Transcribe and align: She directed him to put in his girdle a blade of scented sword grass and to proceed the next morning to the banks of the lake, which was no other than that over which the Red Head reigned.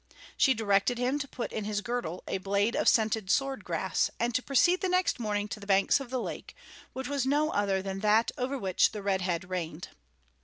She 0.35 0.55
directed 0.55 0.97
him 0.97 1.19
to 1.19 1.27
put 1.27 1.51
in 1.51 1.63
his 1.63 1.81
girdle 1.81 2.23
a 2.27 2.39
blade 2.39 2.75
of 2.75 2.87
scented 2.87 3.29
sword 3.29 3.63
grass 3.63 4.09
and 4.19 4.33
to 4.33 4.41
proceed 4.41 4.81
the 4.81 4.89
next 4.89 5.19
morning 5.19 5.47
to 5.49 5.59
the 5.59 5.67
banks 5.67 5.99
of 5.99 6.09
the 6.09 6.19
lake, 6.19 6.55
which 6.93 7.07
was 7.07 7.27
no 7.27 7.51
other 7.51 7.83
than 7.83 7.99
that 7.99 8.31
over 8.35 8.57
which 8.57 8.93
the 8.93 9.03
Red 9.03 9.21
Head 9.21 9.47
reigned. 9.47 9.89